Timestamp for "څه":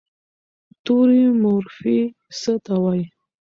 2.39-2.53